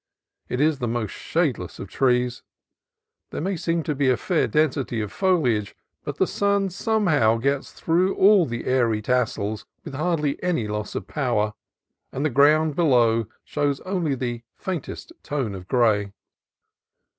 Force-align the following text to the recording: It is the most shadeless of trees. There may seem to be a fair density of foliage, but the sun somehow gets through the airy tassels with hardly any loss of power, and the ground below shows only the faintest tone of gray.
It 0.49 0.59
is 0.59 0.79
the 0.79 0.87
most 0.87 1.11
shadeless 1.11 1.77
of 1.77 1.87
trees. 1.87 2.41
There 3.29 3.39
may 3.39 3.55
seem 3.55 3.83
to 3.83 3.93
be 3.93 4.09
a 4.09 4.17
fair 4.17 4.47
density 4.47 4.99
of 4.99 5.11
foliage, 5.11 5.75
but 6.03 6.17
the 6.17 6.25
sun 6.25 6.71
somehow 6.71 7.37
gets 7.37 7.71
through 7.71 8.15
the 8.47 8.65
airy 8.65 9.03
tassels 9.03 9.67
with 9.83 9.93
hardly 9.93 10.41
any 10.41 10.67
loss 10.67 10.95
of 10.95 11.05
power, 11.05 11.53
and 12.11 12.25
the 12.25 12.31
ground 12.31 12.75
below 12.75 13.27
shows 13.43 13.79
only 13.81 14.15
the 14.15 14.41
faintest 14.55 15.13
tone 15.21 15.53
of 15.53 15.67
gray. 15.67 16.11